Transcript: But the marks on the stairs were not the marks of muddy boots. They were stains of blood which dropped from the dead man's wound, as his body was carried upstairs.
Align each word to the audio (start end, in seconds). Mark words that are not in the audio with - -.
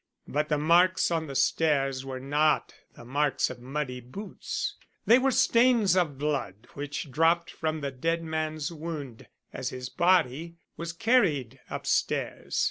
But 0.27 0.49
the 0.49 0.57
marks 0.57 1.11
on 1.11 1.27
the 1.27 1.35
stairs 1.35 2.03
were 2.03 2.19
not 2.19 2.73
the 2.95 3.05
marks 3.05 3.51
of 3.51 3.59
muddy 3.59 3.99
boots. 3.99 4.75
They 5.05 5.19
were 5.19 5.29
stains 5.29 5.95
of 5.95 6.17
blood 6.17 6.65
which 6.73 7.11
dropped 7.11 7.51
from 7.51 7.81
the 7.81 7.91
dead 7.91 8.23
man's 8.23 8.71
wound, 8.71 9.27
as 9.53 9.69
his 9.69 9.89
body 9.89 10.55
was 10.75 10.91
carried 10.91 11.59
upstairs. 11.69 12.59